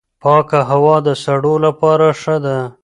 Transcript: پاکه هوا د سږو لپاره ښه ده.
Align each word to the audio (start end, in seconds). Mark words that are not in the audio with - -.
پاکه 0.21 0.59
هوا 0.71 0.95
د 1.05 1.07
سږو 1.23 1.55
لپاره 1.65 2.07
ښه 2.21 2.35
ده. 2.43 2.57